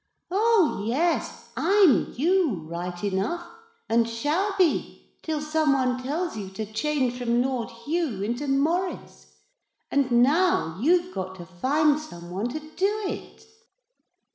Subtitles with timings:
[0.31, 3.47] Oh, yes I'm you, right enough,
[3.87, 9.27] and shall be, till some one tells you to change from Lord Hugh into Maurice.
[9.91, 13.45] And now you've got to find some one to do it.'